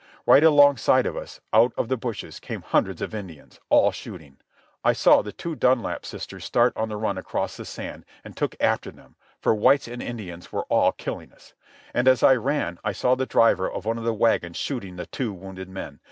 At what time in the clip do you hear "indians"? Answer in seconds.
3.13-3.59, 10.01-10.51